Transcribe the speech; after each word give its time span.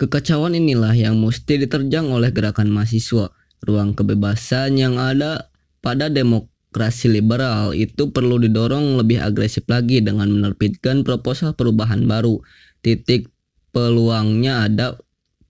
Kekacauan 0.00 0.56
inilah 0.56 0.96
yang 0.96 1.20
mesti 1.20 1.60
diterjang 1.60 2.08
oleh 2.08 2.32
gerakan 2.32 2.72
mahasiswa. 2.72 3.28
Ruang 3.62 3.92
kebebasan 3.92 4.74
yang 4.80 4.98
ada 4.98 5.52
pada 5.84 6.08
demokrasi 6.08 7.12
liberal 7.12 7.76
itu 7.76 8.10
perlu 8.10 8.40
didorong 8.40 8.98
lebih 8.98 9.20
agresif 9.20 9.68
lagi 9.68 10.00
dengan 10.00 10.32
menerbitkan 10.32 11.04
proposal 11.04 11.52
perubahan 11.54 12.08
baru. 12.08 12.40
Titik 12.80 13.30
peluangnya 13.70 14.66
ada 14.66 14.98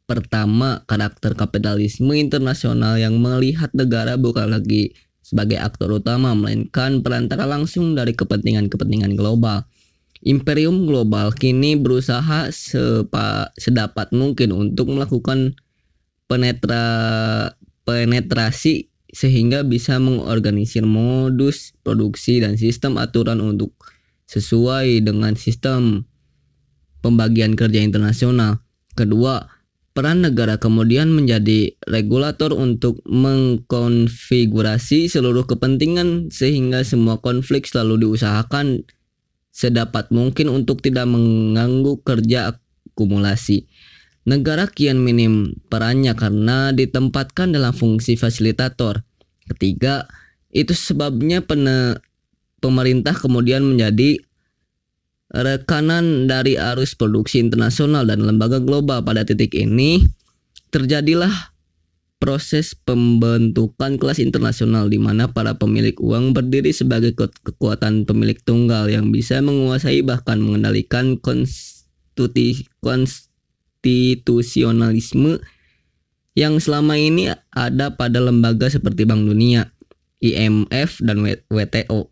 pertama 0.05 0.85
karakter 0.85 1.33
kapitalisme 1.33 2.13
internasional 2.13 3.01
yang 3.01 3.17
melihat 3.23 3.73
negara 3.73 4.21
bukan 4.21 4.53
lagi 4.53 4.93
sebagai 5.25 5.57
aktor 5.57 5.89
utama 5.97 6.37
melainkan 6.37 7.01
perantara 7.01 7.49
langsung 7.49 7.97
dari 7.97 8.13
kepentingan-kepentingan 8.13 9.17
global. 9.17 9.65
Imperium 10.23 10.87
global 10.87 11.35
kini 11.35 11.75
berusaha 11.75 12.55
sepa, 12.55 13.51
sedapat 13.59 14.15
mungkin 14.15 14.55
untuk 14.55 14.95
melakukan 14.95 15.59
penetra, 16.31 16.87
penetrasi 17.83 18.87
sehingga 19.11 19.67
bisa 19.67 19.99
mengorganisir 19.99 20.87
modus 20.87 21.75
produksi 21.83 22.39
dan 22.39 22.55
sistem 22.55 23.03
aturan 23.03 23.43
untuk 23.43 23.75
sesuai 24.31 25.03
dengan 25.05 25.35
sistem 25.35 26.07
pembagian 27.03 27.59
kerja 27.59 27.83
internasional. 27.83 28.63
Kedua, 28.95 29.43
peran 29.93 30.25
negara 30.25 30.57
kemudian 30.57 31.13
menjadi 31.13 31.77
regulator 31.85 32.57
untuk 32.57 33.05
mengkonfigurasi 33.05 35.05
seluruh 35.11 35.45
kepentingan 35.45 36.33
sehingga 36.33 36.81
semua 36.87 37.21
konflik 37.21 37.69
selalu 37.69 38.09
diusahakan 38.09 38.89
sedapat 39.53 40.09
mungkin 40.09 40.49
untuk 40.49 40.81
tidak 40.81 41.07
mengganggu 41.07 42.01
kerja 42.03 42.57
akumulasi. 42.57 43.69
Negara 44.25 44.67
kian 44.67 44.99
minim 45.03 45.61
perannya 45.69 46.17
karena 46.17 46.73
ditempatkan 46.73 47.53
dalam 47.53 47.77
fungsi 47.77 48.17
fasilitator. 48.17 49.05
Ketiga, 49.51 50.09
itu 50.49 50.73
sebabnya 50.73 51.45
pene, 51.45 52.01
pemerintah 52.63 53.13
kemudian 53.13 53.67
menjadi 53.67 54.23
rekanan 55.33 56.29
dari 56.29 56.61
arus 56.61 56.93
produksi 56.95 57.41
internasional 57.41 58.05
dan 58.05 58.23
lembaga 58.23 58.61
global 58.61 59.01
pada 59.01 59.25
titik 59.25 59.57
ini 59.57 60.05
terjadilah 60.69 61.52
proses 62.23 62.79
pembentukan 62.79 63.99
kelas 63.99 64.23
internasional 64.23 64.87
di 64.87 65.03
mana 65.03 65.35
para 65.35 65.59
pemilik 65.59 65.99
uang 65.99 66.31
berdiri 66.31 66.71
sebagai 66.71 67.19
kekuatan 67.19 68.07
pemilik 68.07 68.39
tunggal 68.47 68.87
yang 68.87 69.11
bisa 69.11 69.43
menguasai 69.43 70.07
bahkan 70.07 70.39
mengendalikan 70.39 71.19
konstitusi 71.19 72.71
konstitusionalisme 72.79 75.43
yang 76.39 76.63
selama 76.63 76.95
ini 76.95 77.35
ada 77.51 77.99
pada 77.99 78.23
lembaga 78.23 78.71
seperti 78.71 79.03
Bank 79.03 79.27
Dunia, 79.27 79.75
IMF, 80.23 81.03
dan 81.03 81.27
WTO. 81.51 82.07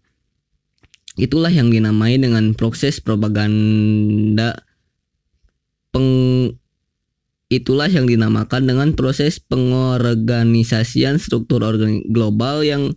Itulah 1.15 1.55
yang 1.55 1.71
dinamai 1.71 2.19
dengan 2.19 2.59
proses 2.59 2.99
propaganda 2.99 4.67
peng 5.95 6.11
Itulah 7.51 7.91
yang 7.91 8.07
dinamakan 8.07 8.63
dengan 8.63 8.95
proses 8.95 9.43
pengorganisasian 9.43 11.19
struktur 11.19 11.67
global 12.07 12.63
yang 12.63 12.95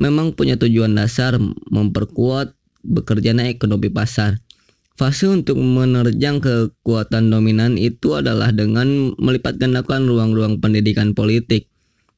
memang 0.00 0.32
punya 0.32 0.56
tujuan 0.56 0.96
dasar 0.96 1.36
memperkuat 1.68 2.56
bekerjanya 2.80 3.52
ekonomi 3.52 3.92
pasar. 3.92 4.40
Fase 4.96 5.28
untuk 5.28 5.60
menerjang 5.60 6.40
kekuatan 6.40 7.28
dominan 7.28 7.76
itu 7.76 8.16
adalah 8.16 8.48
dengan 8.48 9.12
melipat 9.20 9.60
gandakan 9.60 10.08
ruang-ruang 10.08 10.56
pendidikan 10.56 11.12
politik. 11.12 11.68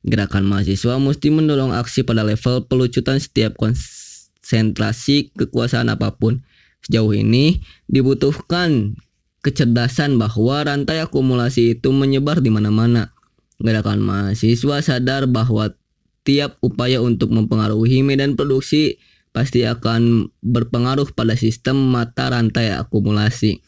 Gerakan 0.07 0.47
mahasiswa 0.47 0.95
mesti 1.03 1.35
mendorong 1.35 1.75
aksi 1.75 2.07
pada 2.07 2.23
level 2.23 2.71
pelucutan 2.71 3.19
setiap 3.19 3.59
konsentrasi 3.59 5.35
kekuasaan 5.35 5.91
apa 5.91 6.15
pun. 6.15 6.47
Sejauh 6.87 7.11
ini 7.19 7.59
dibutuhkan 7.91 8.95
kecerdasan 9.43 10.19
bahwa 10.19 10.67
rantai 10.67 11.03
akumulasi 11.03 11.79
itu 11.79 11.95
menyebar 11.95 12.43
di 12.43 12.51
mana-mana. 12.51 13.15
Gerakan 13.59 13.99
mahasiswa 14.03 14.79
sadar 14.83 15.27
bahwa 15.27 15.75
tiap 16.23 16.63
upaya 16.63 17.03
untuk 17.03 17.35
mempengaruhi 17.35 18.07
medan 18.07 18.39
produksi 18.39 19.03
pasti 19.35 19.67
akan 19.67 20.31
berpengaruh 20.43 21.11
pada 21.15 21.35
sistem 21.35 21.91
mata 21.91 22.31
rantai 22.31 22.75
akumulasi. 22.75 23.63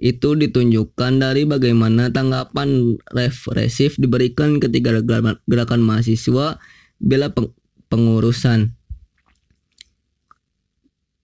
Itu 0.00 0.34
ditunjukkan 0.34 1.22
dari 1.22 1.46
bagaimana 1.46 2.10
tanggapan 2.10 2.98
represif 3.14 3.94
diberikan 4.00 4.58
ketika 4.58 5.00
gerakan 5.46 5.80
mahasiswa 5.80 6.58
bela 6.98 7.28
pengurusan 7.92 8.74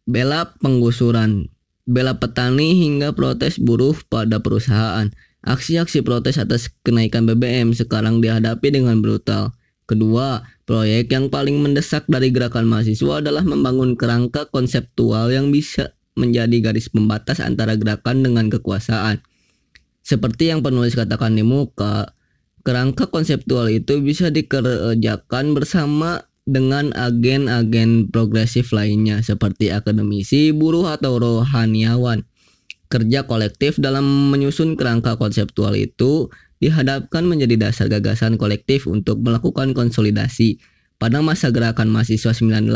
bela 0.07 0.55
penggusuran 0.59 1.51
bela 1.89 2.17
petani 2.17 2.77
hingga 2.77 3.13
protes 3.17 3.61
buruh 3.61 3.97
pada 4.09 4.41
perusahaan. 4.41 5.09
Aksi-aksi 5.41 6.05
protes 6.05 6.37
atas 6.37 6.69
kenaikan 6.85 7.25
BBM 7.25 7.73
sekarang 7.73 8.21
dihadapi 8.21 8.69
dengan 8.69 9.01
brutal. 9.01 9.57
Kedua, 9.89 10.45
proyek 10.69 11.11
yang 11.11 11.33
paling 11.33 11.59
mendesak 11.59 12.07
dari 12.07 12.31
gerakan 12.31 12.69
mahasiswa 12.69 13.25
adalah 13.25 13.43
membangun 13.43 13.99
kerangka 13.99 14.47
konseptual 14.53 15.33
yang 15.33 15.51
bisa 15.51 15.99
menjadi 16.15 16.71
garis 16.71 16.93
pembatas 16.93 17.41
antara 17.43 17.75
gerakan 17.75 18.23
dengan 18.23 18.47
kekuasaan. 18.53 19.25
Seperti 20.05 20.53
yang 20.53 20.63
penulis 20.63 20.95
katakan 20.95 21.35
di 21.35 21.43
muka, 21.43 22.15
kerangka 22.63 23.09
konseptual 23.09 23.73
itu 23.73 23.99
bisa 24.05 24.29
dikerjakan 24.29 25.57
bersama 25.57 26.30
dengan 26.51 26.91
agen-agen 26.99 28.11
progresif 28.11 28.75
lainnya 28.75 29.23
seperti 29.23 29.71
akademisi, 29.71 30.51
buruh 30.51 30.91
atau 30.91 31.23
rohaniawan. 31.23 32.27
Kerja 32.91 33.23
kolektif 33.23 33.79
dalam 33.79 34.35
menyusun 34.35 34.75
kerangka 34.75 35.15
konseptual 35.15 35.79
itu 35.79 36.27
dihadapkan 36.59 37.23
menjadi 37.23 37.71
dasar 37.71 37.87
gagasan 37.87 38.35
kolektif 38.35 38.91
untuk 38.91 39.23
melakukan 39.23 39.71
konsolidasi. 39.71 40.59
Pada 40.99 41.23
masa 41.23 41.49
gerakan 41.55 41.89
mahasiswa 41.89 42.35
98 42.35 42.67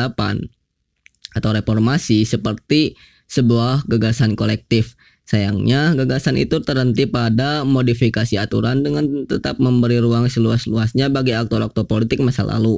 atau 1.35 1.51
reformasi 1.51 2.25
seperti 2.25 2.95
sebuah 3.27 3.85
gagasan 3.91 4.39
kolektif. 4.39 4.95
Sayangnya, 5.25 5.97
gagasan 5.97 6.37
itu 6.37 6.61
terhenti 6.61 7.09
pada 7.09 7.65
modifikasi 7.65 8.37
aturan 8.37 8.85
dengan 8.85 9.25
tetap 9.25 9.57
memberi 9.57 9.97
ruang 9.97 10.29
seluas-luasnya 10.29 11.09
bagi 11.09 11.33
aktor-aktor 11.33 11.89
politik 11.89 12.21
masa 12.21 12.45
lalu. 12.45 12.77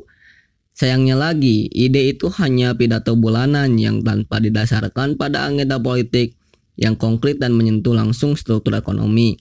Sayangnya 0.77 1.17
lagi, 1.17 1.73
ide 1.73 2.13
itu 2.13 2.29
hanya 2.37 2.77
pidato 2.77 3.17
bulanan 3.17 3.81
yang 3.81 4.05
tanpa 4.05 4.45
didasarkan 4.45 5.17
pada 5.17 5.49
agenda 5.49 5.81
politik 5.81 6.37
yang 6.77 7.01
konkret 7.01 7.41
dan 7.41 7.57
menyentuh 7.57 7.97
langsung 7.97 8.37
struktur 8.37 8.77
ekonomi. 8.77 9.41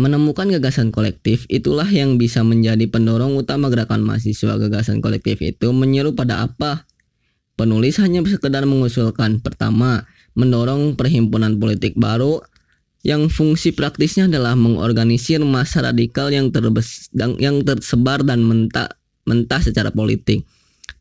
Menemukan 0.00 0.48
gagasan 0.48 0.88
kolektif 0.96 1.44
itulah 1.52 1.84
yang 1.84 2.16
bisa 2.16 2.40
menjadi 2.40 2.88
pendorong 2.88 3.36
utama 3.36 3.68
gerakan 3.68 4.00
mahasiswa. 4.00 4.56
Gagasan 4.56 5.04
kolektif 5.04 5.44
itu 5.44 5.68
menyeru 5.76 6.16
pada 6.16 6.40
apa? 6.40 6.88
Penulis 7.60 8.00
hanya 8.00 8.24
sekedar 8.24 8.64
mengusulkan 8.64 9.44
pertama, 9.44 10.08
mendorong 10.32 10.96
perhimpunan 10.96 11.60
politik 11.60 11.92
baru 12.00 12.40
yang 13.04 13.28
fungsi 13.28 13.76
praktisnya 13.76 14.24
adalah 14.24 14.56
mengorganisir 14.56 15.44
masa 15.44 15.84
radikal 15.84 16.32
yang, 16.32 16.48
terbes, 16.48 17.12
yang 17.12 17.60
tersebar 17.60 18.24
dan 18.24 18.40
mentak 18.40 19.01
mentah 19.28 19.62
secara 19.62 19.94
politik. 19.94 20.44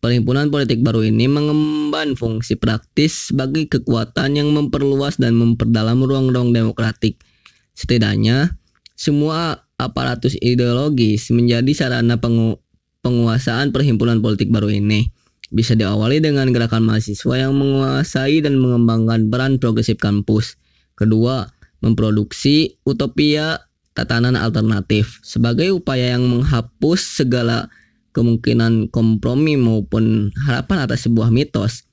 Perhimpunan 0.01 0.49
politik 0.49 0.81
baru 0.81 1.05
ini 1.05 1.29
mengemban 1.29 2.17
fungsi 2.17 2.57
praktis 2.57 3.29
sebagai 3.29 3.69
kekuatan 3.69 4.33
yang 4.33 4.49
memperluas 4.49 5.21
dan 5.21 5.37
memperdalam 5.37 6.01
ruang-ruang 6.01 6.49
demokratik. 6.49 7.21
Setidaknya, 7.77 8.57
semua 8.97 9.65
aparatus 9.77 10.37
ideologis 10.41 11.29
menjadi 11.33 11.69
sarana 11.73 12.17
pengu 12.17 12.61
penguasaan 13.01 13.73
perhimpunan 13.73 14.21
politik 14.21 14.49
baru 14.49 14.73
ini. 14.73 15.09
Bisa 15.51 15.75
diawali 15.75 16.23
dengan 16.23 16.49
gerakan 16.49 16.85
mahasiswa 16.85 17.35
yang 17.37 17.53
menguasai 17.57 18.39
dan 18.41 18.57
mengembangkan 18.61 19.27
peran 19.27 19.57
progresif 19.59 19.99
kampus. 19.99 20.55
Kedua, 20.95 21.49
memproduksi 21.81 22.77
utopia 22.87 23.67
tatanan 23.91 24.39
alternatif 24.39 25.19
sebagai 25.25 25.75
upaya 25.75 26.15
yang 26.15 26.23
menghapus 26.29 27.21
segala 27.21 27.67
kemungkinan 28.11 28.91
kompromi 28.91 29.55
maupun 29.55 30.35
harapan 30.47 30.87
atas 30.87 31.07
sebuah 31.07 31.31
mitos. 31.31 31.87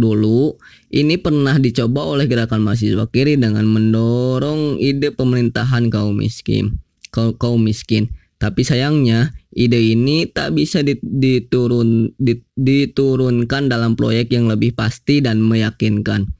Dulu, 0.00 0.56
ini 0.96 1.20
pernah 1.20 1.60
dicoba 1.60 2.08
oleh 2.08 2.24
gerakan 2.24 2.64
mahasiswa 2.64 3.04
kiri 3.12 3.36
dengan 3.36 3.68
mendorong 3.68 4.80
ide 4.80 5.12
pemerintahan 5.12 5.92
kaum 5.92 6.16
miskin. 6.16 6.80
Kaum, 7.12 7.36
kaum 7.36 7.60
miskin. 7.60 8.08
Tapi 8.40 8.64
sayangnya, 8.64 9.36
ide 9.52 9.76
ini 9.76 10.24
tak 10.24 10.56
bisa 10.56 10.80
diturun, 11.04 12.16
diturunkan 12.56 13.68
dalam 13.68 13.92
proyek 13.92 14.32
yang 14.32 14.48
lebih 14.48 14.72
pasti 14.72 15.20
dan 15.20 15.44
meyakinkan. 15.44 16.32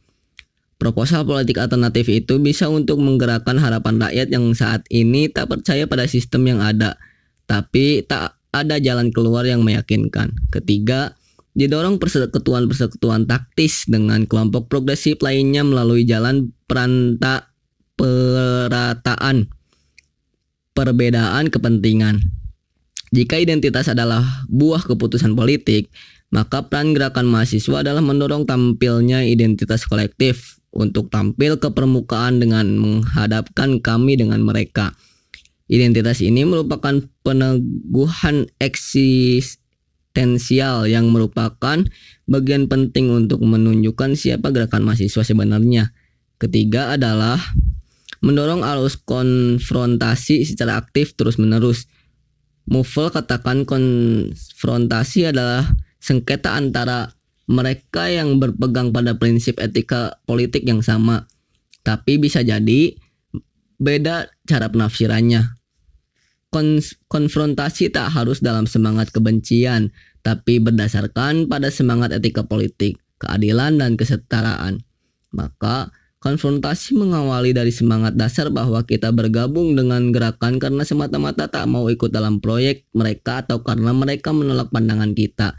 Proposal 0.80 1.28
politik 1.28 1.60
alternatif 1.60 2.08
itu 2.08 2.40
bisa 2.40 2.72
untuk 2.72 3.04
menggerakkan 3.04 3.60
harapan 3.60 4.00
rakyat 4.00 4.32
yang 4.32 4.48
saat 4.56 4.88
ini 4.88 5.28
tak 5.28 5.52
percaya 5.52 5.84
pada 5.84 6.08
sistem 6.08 6.48
yang 6.48 6.64
ada, 6.64 6.96
tapi 7.44 8.00
tak 8.08 8.39
ada 8.50 8.82
jalan 8.82 9.14
keluar 9.14 9.46
yang 9.46 9.62
meyakinkan. 9.62 10.34
Ketiga, 10.50 11.14
didorong 11.54 11.98
persekutuan-persekutuan 11.98 13.26
taktis 13.26 13.86
dengan 13.86 14.26
kelompok 14.26 14.70
progresif 14.70 15.18
lainnya 15.22 15.66
melalui 15.66 16.06
jalan 16.06 16.54
peranta 16.66 17.50
perataan 17.98 19.50
perbedaan 20.72 21.50
kepentingan. 21.50 22.22
Jika 23.10 23.42
identitas 23.42 23.90
adalah 23.90 24.22
buah 24.46 24.86
keputusan 24.86 25.34
politik, 25.34 25.90
maka 26.30 26.70
peran 26.70 26.94
gerakan 26.94 27.26
mahasiswa 27.26 27.82
adalah 27.82 27.98
mendorong 27.98 28.46
tampilnya 28.46 29.26
identitas 29.26 29.82
kolektif 29.82 30.62
untuk 30.70 31.10
tampil 31.10 31.58
ke 31.58 31.74
permukaan 31.74 32.38
dengan 32.38 32.78
menghadapkan 32.78 33.82
kami 33.82 34.14
dengan 34.14 34.38
mereka. 34.46 34.94
Identitas 35.70 36.18
ini 36.18 36.42
merupakan 36.42 36.98
peneguhan 37.22 38.50
eksistensial 38.58 40.90
yang 40.90 41.14
merupakan 41.14 41.86
bagian 42.26 42.66
penting 42.66 43.14
untuk 43.14 43.38
menunjukkan 43.46 44.18
siapa 44.18 44.50
gerakan 44.50 44.82
mahasiswa 44.82 45.22
sebenarnya. 45.22 45.94
Ketiga 46.42 46.98
adalah 46.98 47.38
mendorong 48.18 48.66
arus 48.66 48.98
konfrontasi 48.98 50.42
secara 50.42 50.74
aktif 50.74 51.14
terus-menerus. 51.14 51.86
Mufel 52.66 53.14
katakan 53.14 53.62
konfrontasi 53.62 55.30
adalah 55.30 55.70
sengketa 56.02 56.58
antara 56.58 57.14
mereka 57.46 58.10
yang 58.10 58.42
berpegang 58.42 58.90
pada 58.90 59.14
prinsip 59.14 59.62
etika 59.62 60.18
politik 60.26 60.66
yang 60.66 60.82
sama, 60.82 61.30
tapi 61.86 62.18
bisa 62.18 62.42
jadi 62.42 62.98
beda 63.78 64.34
cara 64.50 64.66
penafsirannya. 64.66 65.59
Konf 66.50 66.98
konfrontasi 67.06 67.94
tak 67.94 68.10
harus 68.10 68.42
dalam 68.42 68.66
semangat 68.66 69.14
kebencian, 69.14 69.94
tapi 70.26 70.58
berdasarkan 70.58 71.46
pada 71.46 71.70
semangat 71.70 72.10
etika 72.10 72.42
politik, 72.42 72.98
keadilan, 73.22 73.78
dan 73.78 73.94
kesetaraan. 73.94 74.82
Maka, 75.30 75.94
konfrontasi 76.18 76.98
mengawali 76.98 77.54
dari 77.54 77.70
semangat 77.70 78.18
dasar 78.18 78.50
bahwa 78.50 78.82
kita 78.82 79.14
bergabung 79.14 79.78
dengan 79.78 80.10
gerakan 80.10 80.58
karena 80.58 80.82
semata-mata 80.82 81.46
tak 81.46 81.70
mau 81.70 81.86
ikut 81.86 82.10
dalam 82.10 82.42
proyek 82.42 82.90
mereka 82.98 83.46
atau 83.46 83.62
karena 83.62 83.94
mereka 83.94 84.34
menolak 84.34 84.74
pandangan 84.74 85.14
kita 85.14 85.54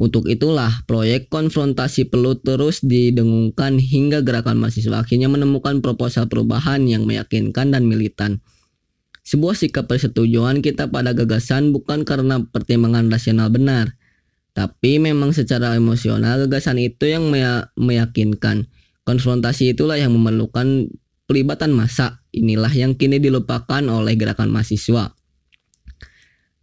untuk 0.00 0.32
itulah, 0.32 0.86
proyek 0.88 1.28
konfrontasi 1.28 2.08
perlu 2.08 2.38
terus 2.40 2.80
didengungkan 2.80 3.76
hingga 3.76 4.24
gerakan 4.24 4.56
mahasiswa 4.56 5.04
akhirnya 5.04 5.28
menemukan 5.28 5.84
proposal 5.84 6.24
perubahan 6.24 6.88
yang 6.88 7.04
meyakinkan 7.04 7.68
dan 7.68 7.84
militan. 7.84 8.40
Sebuah 9.24 9.54
sikap 9.54 9.86
persetujuan 9.86 10.64
kita 10.64 10.88
pada 10.88 11.12
gagasan 11.12 11.70
bukan 11.70 12.08
karena 12.08 12.40
pertimbangan 12.40 13.12
rasional 13.12 13.52
benar, 13.52 13.94
tapi 14.56 14.98
memang 14.98 15.36
secara 15.36 15.76
emosional 15.76 16.48
gagasan 16.48 16.80
itu 16.80 17.06
yang 17.06 17.28
meyakinkan. 17.78 18.66
Konfrontasi 19.04 19.76
itulah 19.76 19.96
yang 19.96 20.12
memerlukan 20.16 20.88
pelibatan 21.28 21.72
massa. 21.72 22.24
Inilah 22.30 22.70
yang 22.72 22.94
kini 22.94 23.18
dilupakan 23.18 23.82
oleh 23.86 24.14
gerakan 24.14 24.54
mahasiswa 24.54 25.14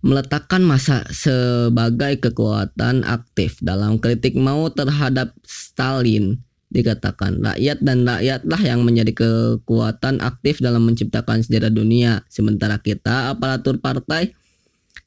meletakkan 0.05 0.61
masa 0.61 1.03
sebagai 1.09 2.21
kekuatan 2.21 3.01
aktif 3.03 3.57
dalam 3.65 3.97
kritik 3.97 4.37
mau 4.37 4.69
terhadap 4.69 5.33
Stalin 5.41 6.46
dikatakan 6.67 7.39
rakyat 7.39 7.79
dan 7.79 8.03
rakyatlah 8.03 8.61
yang 8.63 8.83
menjadi 8.83 9.15
kekuatan 9.15 10.19
aktif 10.19 10.59
dalam 10.59 10.83
menciptakan 10.83 11.43
sejarah 11.43 11.71
dunia. 11.71 12.27
Sementara 12.27 12.79
kita 12.79 13.31
aparatur 13.31 13.79
partai 13.79 14.35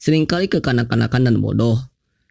sering 0.01 0.25
kali 0.25 0.49
kekanak-kanakan 0.49 1.29
dan 1.29 1.37
bodoh. 1.39 1.77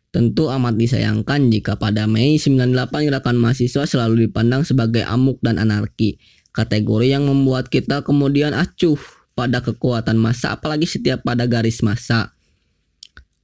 Tentu 0.10 0.50
amat 0.50 0.74
disayangkan 0.74 1.54
jika 1.54 1.78
pada 1.78 2.10
Mei 2.10 2.42
98 2.42 2.74
gerakan 3.06 3.38
mahasiswa 3.38 3.86
selalu 3.86 4.26
dipandang 4.26 4.66
sebagai 4.66 5.06
amuk 5.06 5.38
dan 5.46 5.62
anarki 5.62 6.18
kategori 6.50 7.14
yang 7.14 7.30
membuat 7.30 7.70
kita 7.70 8.02
kemudian 8.02 8.58
acuh 8.58 8.98
pada 9.38 9.62
kekuatan 9.62 10.18
massa 10.18 10.58
apalagi 10.58 10.90
setiap 10.90 11.22
pada 11.22 11.46
garis 11.46 11.86
massa 11.86 12.34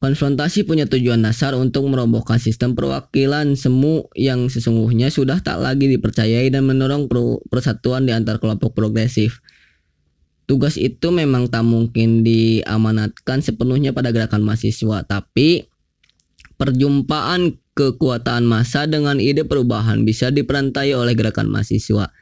Konfrontasi 0.04 0.68
punya 0.68 0.86
tujuan 0.86 1.24
dasar 1.24 1.56
untuk 1.56 1.88
merobohkan 1.88 2.36
sistem 2.38 2.76
perwakilan 2.76 3.56
semu 3.56 4.12
yang 4.14 4.52
sesungguhnya 4.52 5.08
sudah 5.08 5.40
tak 5.40 5.58
lagi 5.64 5.88
dipercayai 5.88 6.52
dan 6.52 6.68
mendorong 6.68 7.08
persatuan 7.48 8.04
di 8.04 8.12
antar 8.12 8.38
kelompok 8.38 8.76
progresif. 8.76 9.40
Tugas 10.46 10.78
itu 10.78 11.10
memang 11.10 11.50
tak 11.50 11.66
mungkin 11.66 12.22
diamanatkan 12.22 13.42
sepenuhnya 13.42 13.98
pada 13.98 14.14
gerakan 14.14 14.46
mahasiswa, 14.46 15.02
tapi 15.08 15.66
perjumpaan 16.60 17.58
kekuatan 17.74 18.46
massa 18.46 18.86
dengan 18.86 19.18
ide 19.18 19.42
perubahan 19.42 20.06
bisa 20.06 20.30
diperantai 20.30 20.94
oleh 20.94 21.18
gerakan 21.18 21.50
mahasiswa. 21.50 22.14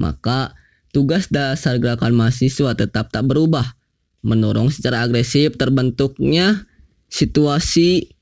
Maka 0.00 0.56
tugas 0.94 1.28
dasar 1.28 1.76
gerakan 1.82 2.16
mahasiswa 2.16 2.72
tetap 2.72 3.12
tak 3.12 3.28
berubah, 3.28 3.76
mendorong 4.24 4.72
secara 4.72 5.04
agresif 5.04 5.60
terbentuknya 5.60 6.64
situasi 7.10 8.14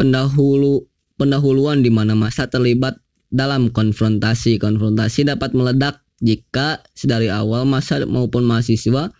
pendahulu 0.00 0.88
pendahuluan 1.20 1.84
di 1.84 1.92
mana 1.92 2.16
masa 2.16 2.48
terlibat 2.48 2.96
dalam 3.28 3.68
konfrontasi. 3.68 4.56
Konfrontasi 4.56 5.28
dapat 5.28 5.52
meledak 5.52 6.00
jika 6.24 6.84
sedari 6.96 7.28
awal 7.28 7.64
masa 7.64 8.04
maupun 8.04 8.44
mahasiswa 8.44 9.12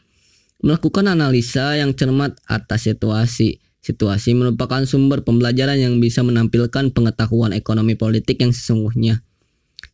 melakukan 0.61 1.09
analisa 1.09 1.77
yang 1.77 1.93
cermat 1.97 2.37
atas 2.49 2.89
situasi. 2.89 3.61
Situasi 3.81 4.37
merupakan 4.37 4.85
sumber 4.85 5.25
pembelajaran 5.25 5.81
yang 5.81 6.05
bisa 6.05 6.21
menampilkan 6.21 6.93
pengetahuan 6.93 7.57
ekonomi 7.57 7.97
politik 7.97 8.45
yang 8.45 8.53
sesungguhnya. 8.53 9.25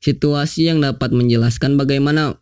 Situasi 0.02 0.67
yang 0.67 0.82
dapat 0.82 1.14
menjelaskan 1.14 1.79
bagaimana 1.79 2.35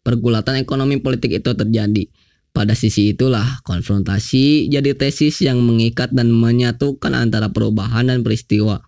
pergulatan 0.00 0.56
ekonomi 0.56 0.96
politik 0.96 1.36
itu 1.36 1.52
terjadi. 1.52 2.08
Pada 2.56 2.72
sisi 2.72 3.12
itulah 3.12 3.60
konfrontasi 3.68 4.72
jadi 4.72 4.96
tesis 4.96 5.44
yang 5.44 5.60
mengikat 5.60 6.08
dan 6.16 6.32
menyatukan 6.32 7.12
antara 7.12 7.52
perubahan 7.52 8.08
dan 8.08 8.24
peristiwa. 8.24 8.80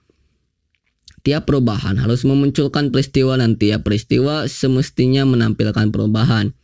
Tiap 1.20 1.44
perubahan 1.44 2.00
harus 2.00 2.24
memunculkan 2.24 2.88
peristiwa 2.88 3.36
dan 3.36 3.60
tiap 3.60 3.84
peristiwa 3.84 4.48
semestinya 4.48 5.28
menampilkan 5.28 5.92
perubahan. 5.92 6.56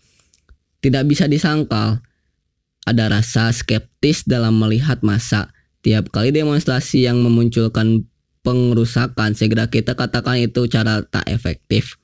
Tidak 0.80 1.04
bisa 1.04 1.28
disangkal, 1.28 2.00
ada 2.88 3.12
rasa 3.12 3.52
skeptis 3.52 4.24
dalam 4.24 4.56
melihat 4.56 5.04
masa. 5.04 5.52
Tiap 5.84 6.08
kali 6.08 6.32
demonstrasi 6.32 7.04
yang 7.04 7.20
memunculkan 7.20 8.08
pengerusakan, 8.40 9.36
segera 9.36 9.68
kita 9.68 9.92
katakan 9.92 10.40
itu 10.40 10.64
cara 10.72 11.04
tak 11.04 11.28
efektif. 11.28 12.00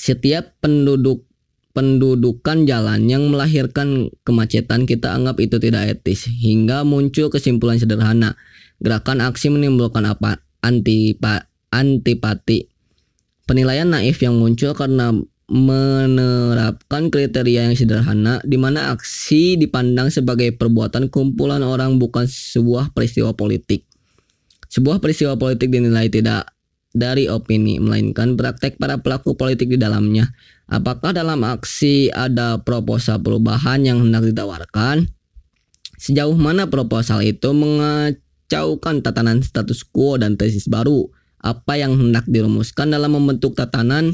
Setiap 0.00 0.56
penduduk 0.64 1.27
pendudukan 1.78 2.66
jalan 2.66 3.06
yang 3.06 3.30
melahirkan 3.30 4.10
kemacetan 4.26 4.82
kita 4.82 5.14
anggap 5.14 5.38
itu 5.38 5.62
tidak 5.62 5.94
etis 5.94 6.26
hingga 6.26 6.82
muncul 6.82 7.30
kesimpulan 7.30 7.78
sederhana. 7.78 8.34
Gerakan 8.82 9.22
aksi 9.22 9.46
menimbulkan 9.54 10.02
apa? 10.02 10.42
Antipa, 10.58 11.46
antipati. 11.70 12.66
Penilaian 13.46 13.86
naif 13.86 14.18
yang 14.18 14.34
muncul 14.42 14.74
karena 14.74 15.14
menerapkan 15.46 17.14
kriteria 17.14 17.70
yang 17.70 17.78
sederhana 17.78 18.42
di 18.42 18.58
mana 18.58 18.90
aksi 18.90 19.54
dipandang 19.54 20.10
sebagai 20.10 20.50
perbuatan 20.58 21.06
kumpulan 21.14 21.62
orang 21.62 22.02
bukan 22.02 22.26
sebuah 22.26 22.90
peristiwa 22.90 23.38
politik. 23.38 23.86
Sebuah 24.66 24.98
peristiwa 24.98 25.38
politik 25.38 25.70
dinilai 25.70 26.10
tidak 26.10 26.50
dari 26.90 27.30
opini 27.30 27.78
melainkan 27.78 28.34
praktek 28.34 28.82
para 28.82 28.98
pelaku 28.98 29.38
politik 29.38 29.70
di 29.70 29.78
dalamnya 29.78 30.34
Apakah 30.68 31.16
dalam 31.16 31.40
aksi 31.48 32.12
ada 32.12 32.60
proposal 32.60 33.24
perubahan 33.24 33.88
yang 33.88 34.04
hendak 34.04 34.28
ditawarkan? 34.28 35.08
Sejauh 35.96 36.36
mana 36.36 36.68
proposal 36.68 37.24
itu 37.24 37.56
mengacaukan 37.56 39.00
tatanan 39.00 39.40
status 39.40 39.80
quo 39.88 40.20
dan 40.20 40.36
tesis 40.36 40.68
baru? 40.68 41.08
Apa 41.40 41.80
yang 41.80 41.96
hendak 41.96 42.28
dirumuskan 42.28 42.92
dalam 42.92 43.16
membentuk 43.16 43.56
tatanan 43.56 44.12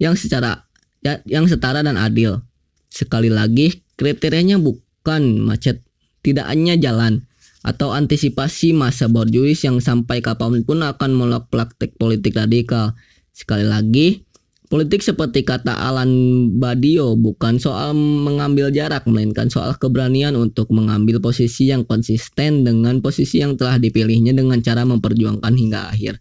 yang 0.00 0.16
secara 0.16 0.64
ya, 1.04 1.20
yang 1.28 1.44
setara 1.44 1.84
dan 1.84 2.00
adil? 2.00 2.40
Sekali 2.88 3.28
lagi, 3.28 3.84
kriterianya 4.00 4.56
bukan 4.56 5.44
macet, 5.44 5.84
tidak 6.24 6.48
hanya 6.48 6.80
jalan 6.80 7.28
atau 7.60 7.92
antisipasi 7.92 8.72
masa 8.72 9.10
borjuis 9.10 9.60
yang 9.68 9.84
sampai 9.84 10.24
kapan 10.24 10.64
pun 10.64 10.80
akan 10.80 11.10
melok 11.12 11.52
praktek 11.52 11.92
politik 12.00 12.40
radikal. 12.40 12.96
Sekali 13.36 13.68
lagi, 13.68 14.25
Politik 14.66 14.98
seperti 14.98 15.46
kata 15.46 15.78
Alan 15.78 16.10
Badio 16.58 17.14
bukan 17.14 17.62
soal 17.62 17.94
mengambil 17.94 18.74
jarak 18.74 19.06
melainkan 19.06 19.46
soal 19.46 19.78
keberanian 19.78 20.34
untuk 20.34 20.74
mengambil 20.74 21.22
posisi 21.22 21.70
yang 21.70 21.86
konsisten 21.86 22.66
dengan 22.66 22.98
posisi 22.98 23.38
yang 23.38 23.54
telah 23.54 23.78
dipilihnya 23.78 24.34
dengan 24.34 24.58
cara 24.66 24.82
memperjuangkan 24.82 25.54
hingga 25.54 25.94
akhir. 25.94 26.18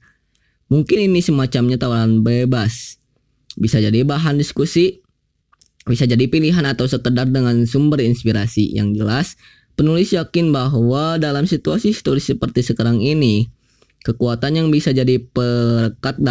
Mungkin 0.70 1.10
ini 1.10 1.26
semacamnya 1.26 1.82
tawaran 1.82 2.22
bebas. 2.22 3.02
Bisa 3.58 3.82
jadi 3.82 4.06
bahan 4.06 4.38
diskusi, 4.38 5.02
bisa 5.90 6.06
jadi 6.06 6.30
pilihan 6.30 6.70
atau 6.70 6.86
sekedar 6.86 7.26
dengan 7.26 7.66
sumber 7.66 7.98
inspirasi. 8.06 8.78
Yang 8.78 8.90
jelas, 9.02 9.28
penulis 9.74 10.14
yakin 10.14 10.54
bahwa 10.54 11.18
dalam 11.18 11.50
situasi 11.50 11.98
historis 11.98 12.30
seperti 12.30 12.62
sekarang 12.62 13.02
ini, 13.02 13.50
kekuatan 14.06 14.54
yang 14.54 14.68
bisa 14.70 14.94
jadi 14.94 15.18
perekat 15.18 16.22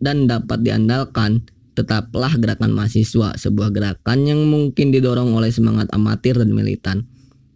dan 0.00 0.24
dapat 0.24 0.64
diandalkan 0.64 1.44
tetaplah 1.78 2.34
gerakan 2.34 2.74
mahasiswa, 2.74 3.38
sebuah 3.38 3.70
gerakan 3.70 4.26
yang 4.26 4.42
mungkin 4.50 4.90
didorong 4.90 5.30
oleh 5.30 5.54
semangat 5.54 5.86
amatir 5.94 6.34
dan 6.34 6.50
militan, 6.50 7.06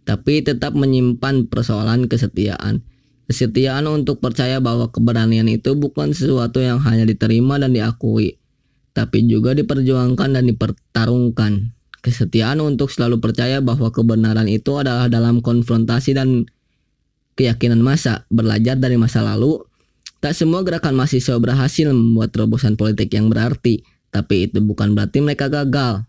tapi 0.07 0.39
tetap 0.39 0.71
menyimpan 0.71 1.51
persoalan 1.51 2.07
kesetiaan. 2.07 2.87
Kesetiaan 3.27 3.87
untuk 3.91 4.23
percaya 4.23 4.63
bahwa 4.63 4.87
keberanian 4.91 5.47
itu 5.51 5.75
bukan 5.75 6.15
sesuatu 6.15 6.63
yang 6.63 6.79
hanya 6.83 7.03
diterima 7.03 7.59
dan 7.59 7.75
diakui, 7.75 8.39
tapi 8.95 9.27
juga 9.27 9.51
diperjuangkan 9.51 10.29
dan 10.39 10.43
dipertarungkan. 10.47 11.75
Kesetiaan 12.03 12.59
untuk 12.59 12.91
selalu 12.91 13.23
percaya 13.23 13.63
bahwa 13.63 13.87
kebenaran 13.91 14.51
itu 14.51 14.75
adalah 14.75 15.07
dalam 15.07 15.39
konfrontasi 15.39 16.11
dan 16.11 16.43
keyakinan 17.39 17.79
masa, 17.79 18.27
belajar 18.27 18.75
dari 18.75 18.99
masa 18.99 19.23
lalu. 19.23 19.63
Tak 20.19 20.35
semua 20.35 20.63
gerakan 20.63 20.95
mahasiswa 20.99 21.35
berhasil 21.35 21.91
membuat 21.91 22.31
terobosan 22.31 22.79
politik 22.79 23.11
yang 23.11 23.27
berarti, 23.27 23.83
tapi 24.13 24.45
itu 24.45 24.61
bukan 24.61 24.93
berarti 24.93 25.25
mereka 25.25 25.49
gagal. 25.49 26.05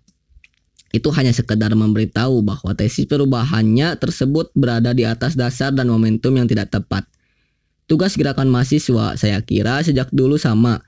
Itu 0.92 1.10
hanya 1.16 1.32
sekedar 1.32 1.72
memberitahu 1.74 2.44
bahwa 2.44 2.76
tesis 2.76 3.08
perubahannya 3.08 3.96
tersebut 3.98 4.52
berada 4.54 4.92
di 4.92 5.02
atas 5.02 5.34
dasar 5.34 5.72
dan 5.72 5.90
momentum 5.90 6.36
yang 6.36 6.46
tidak 6.46 6.70
tepat. 6.70 7.08
Tugas 7.88 8.14
gerakan 8.14 8.52
mahasiswa 8.52 9.16
saya 9.16 9.40
kira 9.42 9.82
sejak 9.82 10.12
dulu 10.14 10.38
sama, 10.38 10.84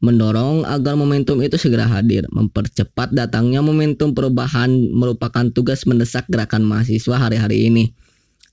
mendorong 0.00 0.64
agar 0.68 0.94
momentum 0.96 1.40
itu 1.42 1.58
segera 1.60 1.88
hadir, 1.88 2.28
mempercepat 2.30 3.10
datangnya 3.10 3.60
momentum 3.60 4.16
perubahan 4.16 4.70
merupakan 4.92 5.48
tugas 5.52 5.82
mendesak 5.88 6.28
gerakan 6.28 6.64
mahasiswa 6.64 7.16
hari-hari 7.16 7.68
ini. 7.72 7.92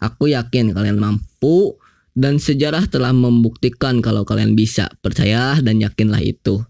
Aku 0.02 0.30
yakin 0.30 0.74
kalian 0.74 0.98
mampu 0.98 1.78
dan 2.18 2.42
sejarah 2.42 2.90
telah 2.90 3.14
membuktikan 3.14 4.02
kalau 4.02 4.26
kalian 4.26 4.58
bisa. 4.58 4.90
Percaya 5.06 5.58
dan 5.62 5.78
yakinlah 5.78 6.22
itu. 6.22 6.66